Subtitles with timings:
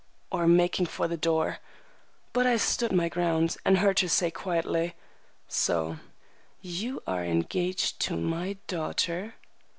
[0.31, 1.59] or making for the door.
[2.33, 4.95] But I stood my ground, and heard her say quietly,—
[5.47, 5.97] "So
[6.59, 9.35] you are engaged to my daughter?"